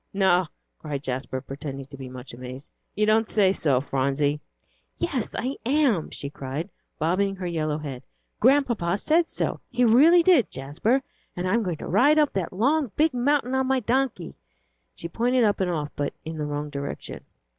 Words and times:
"No!" 0.15 0.47
cried 0.79 1.03
Jasper, 1.03 1.41
pretending 1.41 1.85
to 1.85 1.95
be 1.95 2.09
much 2.09 2.33
amazed, 2.33 2.71
"you 2.95 3.05
don't 3.05 3.29
say 3.29 3.53
so, 3.53 3.79
Phronsie!" 3.79 4.41
"Yes, 4.97 5.35
I 5.37 5.57
am," 5.63 6.09
she 6.09 6.27
cried, 6.27 6.71
bobbing 6.97 7.35
her 7.35 7.45
yellow 7.45 7.77
head. 7.77 8.01
"Grandpapa 8.39 8.97
said 8.97 9.29
so; 9.29 9.59
he 9.69 9.85
really 9.85 10.23
did, 10.23 10.49
Jasper. 10.49 11.03
And 11.35 11.47
I'm 11.47 11.61
going 11.61 11.77
to 11.77 11.87
ride 11.87 12.17
up 12.17 12.33
that 12.33 12.51
long, 12.51 12.91
big 12.95 13.13
mountain 13.13 13.53
on 13.53 13.67
my 13.67 13.79
donkey." 13.79 14.33
She 14.95 15.07
pointed 15.07 15.43
up 15.43 15.59
and 15.59 15.69
off, 15.69 15.91
but 15.95 16.15
in 16.25 16.39
the 16.39 16.45
wrong 16.47 16.71
direction. 16.71 17.23